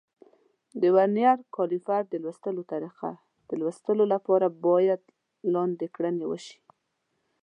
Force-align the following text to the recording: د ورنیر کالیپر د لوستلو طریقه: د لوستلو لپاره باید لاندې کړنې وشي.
د 0.81 0.83
ورنیر 0.95 1.37
کالیپر 1.55 2.01
د 2.11 2.13
لوستلو 2.23 2.61
طریقه: 2.71 3.09
د 3.49 3.49
لوستلو 3.61 4.03
لپاره 4.13 4.47
باید 4.65 5.01
لاندې 5.53 5.87
کړنې 5.95 6.25
وشي. 6.31 6.57